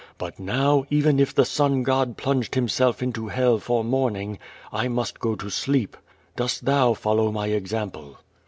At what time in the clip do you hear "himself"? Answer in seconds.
2.55-3.03